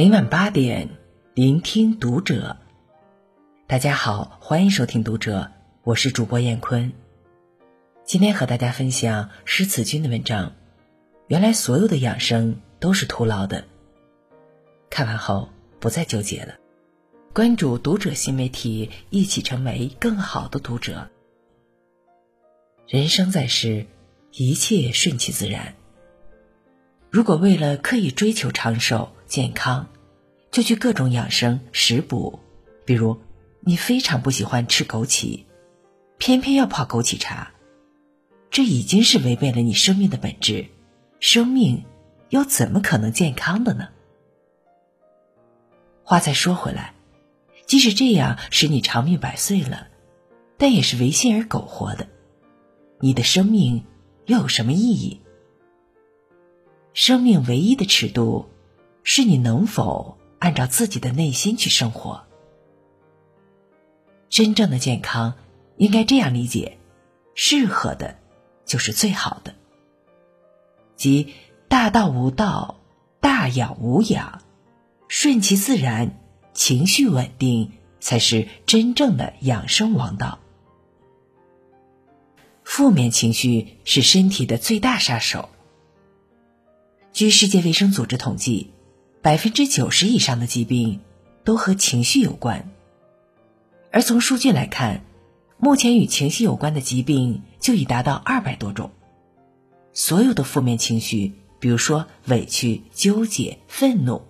[0.00, 0.88] 每晚八点，
[1.34, 2.56] 聆听读者。
[3.66, 6.90] 大家好，欢迎收听读者，我是主播燕坤。
[8.06, 10.54] 今天和大家分享诗词君的文章。
[11.26, 13.66] 原来所有的养生都是徒劳的。
[14.88, 15.50] 看完后
[15.80, 16.54] 不再纠结了。
[17.34, 21.10] 关注读者新媒体，一起成为更好的读者。
[22.88, 23.84] 人生在世，
[24.32, 25.74] 一切顺其自然。
[27.10, 29.86] 如果为了刻意追求长寿健康，
[30.50, 32.40] 就去各种养生食补，
[32.84, 33.16] 比如
[33.60, 35.44] 你非常不喜欢吃枸杞，
[36.18, 37.52] 偏偏要泡枸杞茶，
[38.50, 40.66] 这已经是违背了你生命的本质。
[41.20, 41.84] 生命
[42.30, 43.90] 又怎么可能健康的呢？
[46.02, 46.94] 话再说回来。
[47.66, 49.86] 即使这样使你长命百岁了，
[50.58, 52.08] 但也是违心而苟活的。
[52.98, 53.84] 你的生命
[54.26, 55.20] 又有什么意义？
[56.94, 58.48] 生命唯一的尺度，
[59.12, 62.28] 是你能否按照自己的内心去生活。
[64.28, 65.34] 真正的健康，
[65.78, 66.78] 应该这样理解：
[67.34, 68.20] 适合的，
[68.64, 69.52] 就是最好的。
[70.94, 71.34] 即
[71.66, 72.78] 大道无道，
[73.18, 74.42] 大养无养，
[75.08, 76.16] 顺其自然。
[76.52, 80.38] 情绪稳定才是真正的养生王道。
[82.62, 85.48] 负面情绪是身体的最大杀手。
[87.12, 88.72] 据世界卫生组织统计，
[89.22, 91.00] 百分之九十以上的疾病
[91.44, 92.70] 都和情绪有关。
[93.90, 95.04] 而从数据来看，
[95.58, 98.90] 目前与情绪有关的疾病就已达到二百多种。
[99.92, 104.22] 所有的负面情绪，比如说委屈、纠结、愤怒，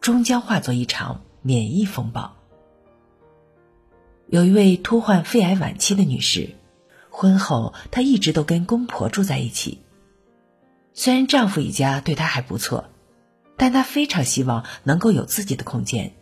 [0.00, 1.22] 终将化作一场。
[1.44, 2.36] 免疫风暴。
[4.28, 6.50] 有一位突患肺癌晚期的女士，
[7.10, 9.80] 婚后她一直都跟公婆住在一起。
[10.94, 12.90] 虽然丈夫一家对她还不错，
[13.56, 16.12] 但她非常希望能够有自己的空间。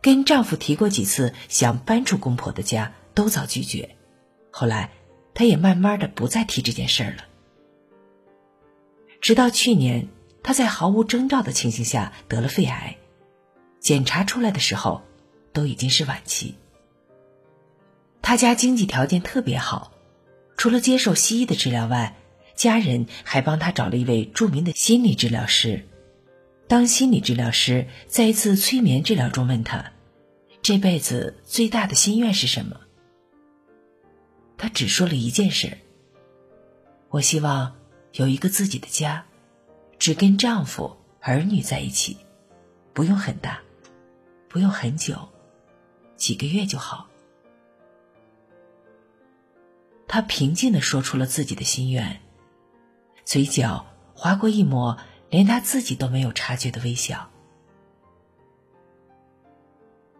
[0.00, 3.96] 跟丈夫提过几次想搬出公婆的家，都遭拒绝。
[4.50, 4.90] 后来，
[5.32, 7.24] 她也慢慢的不再提这件事儿了。
[9.20, 10.08] 直到去年，
[10.42, 12.98] 她在毫无征兆的情形下得了肺癌。
[13.80, 15.02] 检查出来的时候，
[15.52, 16.54] 都已经是晚期。
[18.22, 19.92] 他家经济条件特别好，
[20.56, 22.16] 除了接受西医的治疗外，
[22.54, 25.86] 家人还帮他找了一位著名的心理治疗师。
[26.66, 29.92] 当心理治疗师在一次催眠治疗中问他
[30.62, 32.80] ：“这辈子最大的心愿是什么？”
[34.56, 35.78] 他只说了一件事
[37.10, 37.76] ：“我希望
[38.12, 39.26] 有一个自己的家，
[39.98, 42.16] 只跟丈夫、儿女在一起，
[42.92, 43.60] 不用很大。”
[44.46, 45.30] 不用很久，
[46.14, 47.08] 几个月就好。
[50.06, 52.20] 他平静的说出了自己的心愿，
[53.24, 54.96] 嘴角划过一抹
[55.34, 57.28] 连他自己都没有察觉的微笑。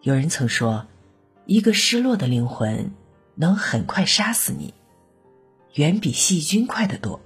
[0.03, 0.89] 有人曾说，
[1.47, 2.91] 一个失落的灵魂
[3.37, 4.75] 能很快杀死你，
[5.75, 7.21] 远比细菌快得多。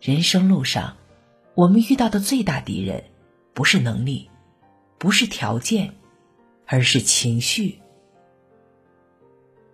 [0.00, 0.96] 人生路上，
[1.54, 3.04] 我们遇到的最大敌人，
[3.52, 4.30] 不是能力。
[4.96, 5.94] 不是条件，
[6.64, 7.78] 而是情绪。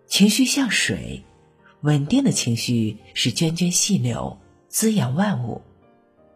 [0.09, 1.23] 情绪像水，
[1.83, 5.63] 稳定的情绪是涓涓细流，滋养万物；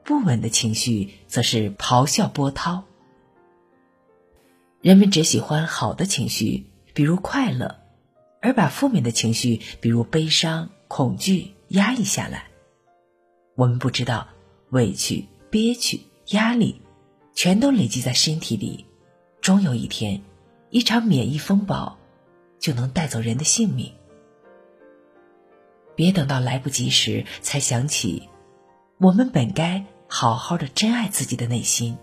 [0.05, 2.85] 不稳的情绪则是咆哮波涛。
[4.81, 7.81] 人们只喜欢好的情绪，比如快乐，
[8.41, 12.49] 而把负面的情绪，比如悲伤、恐惧压抑下来。
[13.55, 14.29] 我们不知道，
[14.71, 16.81] 委屈、憋屈、压力。
[17.33, 18.85] 全都累积在身体里，
[19.41, 20.21] 终有一天，
[20.69, 21.97] 一场免疫风暴
[22.59, 23.91] 就能带走人的性命。
[25.95, 28.29] 别等到来不及时才想起，
[29.03, 31.97] 我们本该好好的珍爱自己的内心。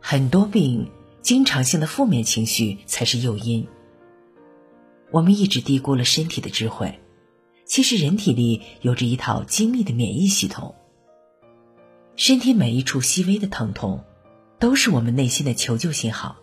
[0.00, 0.92] 很多病，
[1.22, 3.66] 经常性的负面情绪才是诱因。
[5.10, 7.00] 我们一直低估了身体的智慧，
[7.64, 10.76] 其实人体里有着一套精密的免疫系统。
[12.14, 14.04] 身体每一处细微的疼痛，
[14.60, 16.36] 都是我们内心的求救信号。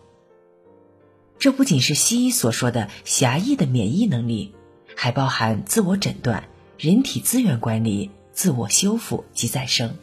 [1.38, 4.54] 这不仅是西医所说的狭义的免疫能力，
[4.94, 9.96] 还包含自我诊断、人体资源管理、自我修复及再生。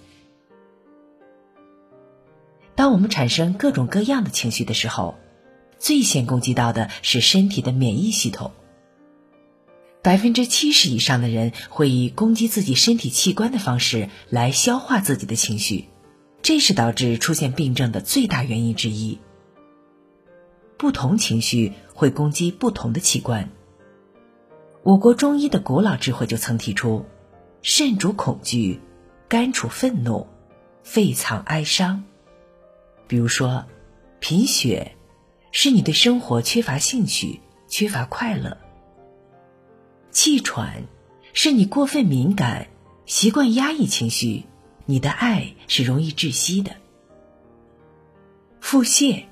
[2.75, 5.15] 当我们产生各种各样的情绪的时候，
[5.77, 8.51] 最先攻击到的是身体的免疫系统。
[10.01, 15.89] 百分之七十以上的人会以攻击自己身体器官的方式来消化自己的情绪，
[16.41, 19.19] 这是导致出现病症的最大原因之一。
[20.77, 23.49] 不同情绪会攻击不同的器官。
[24.83, 27.05] 我国中医的古老智慧就曾提出：
[27.61, 28.79] 肾主恐惧，
[29.27, 30.25] 肝主愤怒，
[30.83, 32.03] 肺藏哀伤。
[33.05, 33.65] 比如说，
[34.19, 34.95] 贫血
[35.51, 38.57] 是你对生活缺乏兴趣、缺乏快乐；
[40.11, 40.83] 气喘
[41.33, 42.67] 是你过分敏感、
[43.05, 44.45] 习惯压抑情绪，
[44.85, 46.71] 你的爱是容易窒息的；
[48.61, 49.25] 腹泻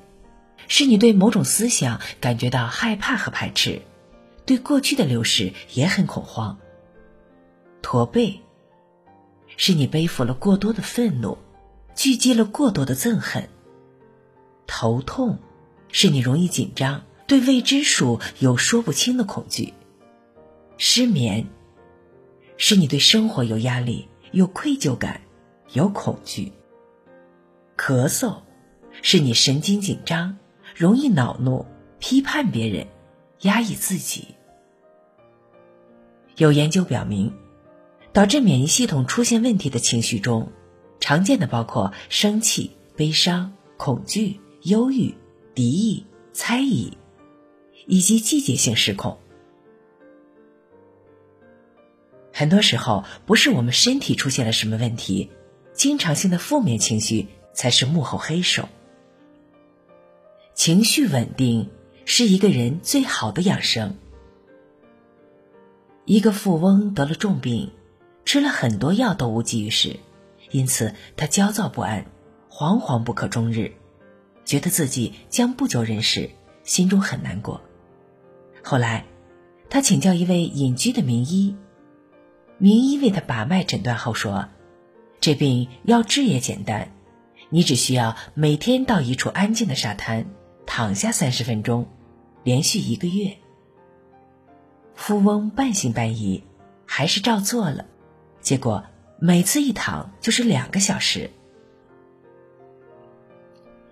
[0.67, 3.81] 是你对某种思想感觉到害怕和排斥，
[4.47, 6.57] 对过去的流逝也很恐慌；
[7.83, 8.39] 驼背。
[9.57, 11.37] 是你背负了过多的愤怒，
[11.95, 13.49] 聚集了过多的憎恨。
[14.65, 15.39] 头痛，
[15.91, 19.73] 是你容易紧张，对未知数有说不清的恐惧。
[20.77, 21.47] 失眠，
[22.55, 25.19] 是你对生活有压力，有愧疚感，
[25.73, 26.53] 有恐惧。
[27.75, 28.37] 咳嗽，
[29.01, 30.37] 是你神经紧张，
[30.73, 31.65] 容易恼怒，
[31.99, 32.87] 批判别人，
[33.41, 34.35] 压抑自己。
[36.37, 37.33] 有研究表明。
[38.13, 40.51] 导致免疫系统出现问题的情绪中，
[40.99, 45.13] 常见的包括生气、悲伤、恐惧、忧郁、
[45.53, 46.03] 敌意、
[46.33, 46.97] 猜疑，
[47.85, 49.19] 以及季节性失控。
[52.33, 55.29] 很多时候，不是我们身体出现了什么问题，
[55.73, 58.67] 经常性的负面情绪才是幕后黑手。
[60.55, 61.69] 情绪稳定
[62.05, 63.95] 是一个人最好的养生。
[66.07, 67.71] 一个富翁得了重病。
[68.23, 69.95] 吃了很多药都无济于事，
[70.51, 72.05] 因此他焦躁不安，
[72.49, 73.71] 惶惶不可终日，
[74.43, 76.29] 觉得自己将不久人世，
[76.65, 77.61] 心中很难过。
[78.61, 79.05] 后来，
[79.69, 81.55] 他请教一位隐居的名医，
[82.57, 84.49] 名医为他把脉诊断后说
[85.21, 86.91] ：“这病要治也简单，
[87.49, 90.25] 你只需要每天到一处安静的沙滩
[90.65, 91.87] 躺下三十分钟，
[92.43, 93.37] 连续一个月。”
[94.97, 96.43] 富翁半信半疑，
[96.87, 97.85] 还是照做了。
[98.41, 98.83] 结果
[99.19, 101.29] 每次一躺就是两个小时，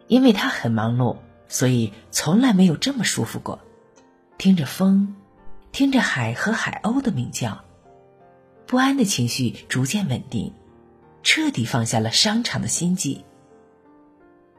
[0.08, 1.18] 因为他很忙碌，
[1.48, 3.60] 所以从来没有这么舒服过。
[4.40, 5.16] 听着风，
[5.72, 7.64] 听着海和海鸥的鸣叫，
[8.66, 10.54] 不安的情绪逐渐稳定，
[11.22, 13.24] 彻底放下了商场的心计，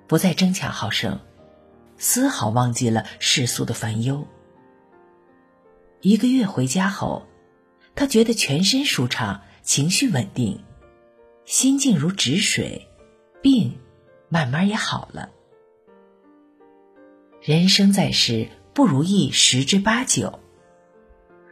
[0.06, 1.18] 不再争强好胜，
[1.98, 4.26] 丝毫忘记了世俗的烦忧。
[6.08, 7.26] 一个月回家后，
[7.96, 9.42] 他觉得全身舒畅。
[9.64, 10.60] 情绪稳定，
[11.44, 12.86] 心静如止水，
[13.42, 13.80] 病
[14.28, 15.30] 慢慢也好了。
[17.42, 20.38] 人生在世，不如意十之八九。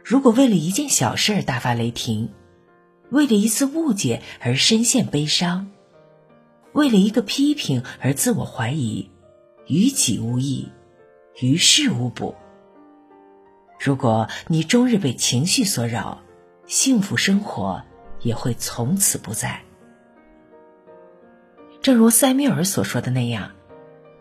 [0.05, 2.29] 如果为了一件小事而大发雷霆，
[3.09, 5.69] 为了一次误解而深陷悲伤，
[6.71, 9.11] 为了一个批评而自我怀疑，
[9.67, 10.69] 于己无益，
[11.41, 12.33] 于事无补。
[13.79, 16.21] 如果你终日被情绪所扰，
[16.65, 17.83] 幸福生活。
[18.21, 19.61] 也会从此不在。
[21.83, 23.51] 正如塞缪尔所说的那样，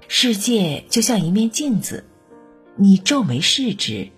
[0.09, 2.05] 世界就像一面镜子，
[2.77, 4.11] 你皱眉视之，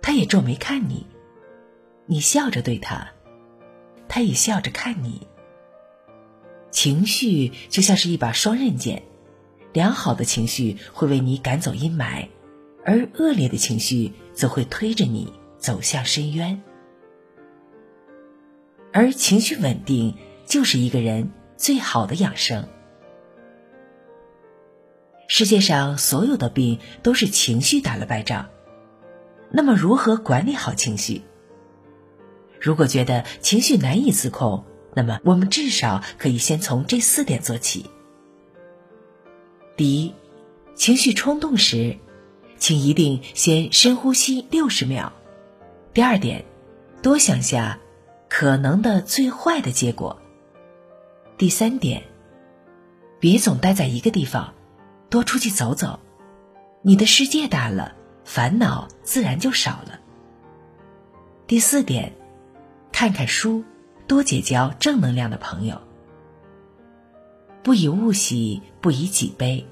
[0.00, 1.06] 他也皱眉看你；
[2.06, 3.08] 你笑着对他，
[4.06, 5.26] 他也笑着看你。
[6.70, 9.02] 情绪就像是一把双刃剑，
[9.72, 12.28] 良好的情绪会为你赶走阴霾，
[12.84, 16.62] 而恶劣的情绪则会推着你走向深渊。
[18.92, 20.16] 而情绪稳定
[20.46, 22.68] 就是一个人最好的养生。
[25.26, 28.50] 世界上所有的病都是情绪打了败仗。
[29.50, 31.22] 那么，如何管理好情绪？
[32.60, 34.64] 如果觉得情绪难以自控，
[34.94, 37.90] 那么我们至少可以先从这四点做起。
[39.76, 40.14] 第一，
[40.74, 41.98] 情绪冲动时，
[42.58, 45.12] 请一定先深呼吸六十秒。
[45.92, 46.44] 第二点，
[47.02, 47.78] 多想下。
[48.26, 50.20] 可能的最坏的结果。
[51.38, 52.02] 第三点，
[53.20, 54.54] 别总待在一个地方，
[55.08, 56.00] 多出去走走，
[56.82, 57.94] 你的世界大了，
[58.24, 60.00] 烦恼自然就少了。
[61.46, 62.12] 第四点，
[62.90, 63.62] 看看书，
[64.08, 65.80] 多结交正能量的朋友。
[67.62, 69.64] 不以物喜，不以己悲。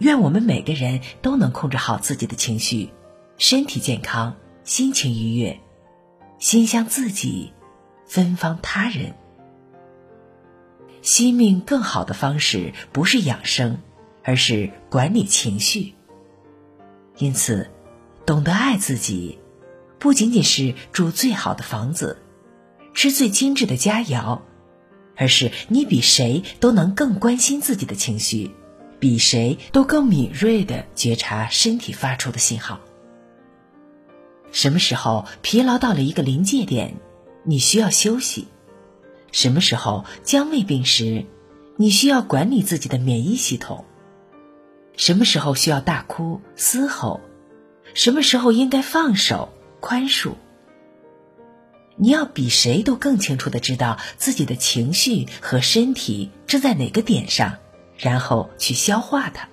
[0.00, 2.90] 愿我们每个人都能控制好自己的情绪，
[3.36, 5.60] 身体健康，心情愉悦，
[6.38, 7.52] 心向自己。
[8.06, 9.14] 芬芳他人，
[11.02, 13.82] 惜命更好的方式不是养生，
[14.24, 15.92] 而是管理情绪。
[17.18, 17.70] 因此，
[18.24, 19.38] 懂得爱自己，
[19.98, 22.22] 不仅仅是住最好的房子，
[22.94, 24.40] 吃最精致的佳肴，
[25.14, 28.52] 而是你比谁都能更关心自己的情绪，
[29.00, 32.80] 比谁都更敏锐的觉察身体发出的信号。
[34.50, 36.96] 什么时候疲劳到了一个临界点？
[37.44, 38.48] 你需要休息，
[39.32, 41.24] 什么时候将胃病时，
[41.76, 43.84] 你需要管理自己的免疫系统。
[44.96, 47.20] 什么时候需要大哭嘶吼？
[47.94, 49.50] 什么时候应该放手
[49.80, 50.32] 宽恕？
[51.96, 57.58] 你要比谁都更清楚的知道自己的情绪和身体正在哪个点上，
[57.98, 59.48] 然后去消化它。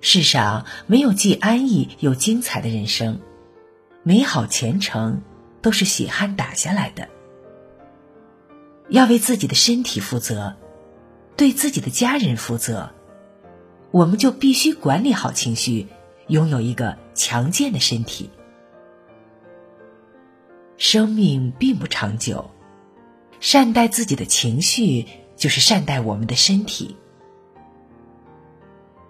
[0.00, 3.20] 世上没有既安逸又精彩的人生，
[4.02, 5.22] 美好前程
[5.62, 7.08] 都是血汗打下来的。
[8.90, 10.56] 要为自己的身体负责，
[11.38, 12.90] 对自己的家人负责，
[13.92, 15.86] 我们就必须管理好情绪，
[16.26, 18.28] 拥有一个强健的身体。
[20.76, 22.50] 生命并不长久，
[23.40, 26.96] 善待自己的情绪，就是善待我们的身体。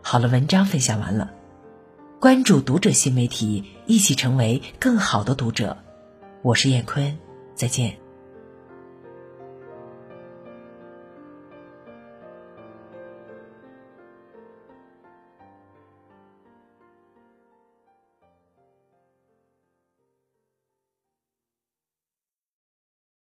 [0.02, 1.32] 好了，文章分享完了，
[2.20, 5.76] 关注读者新媒体，一起成为更好的读者。
[6.42, 7.18] 我是燕坤，
[7.54, 8.03] 再见。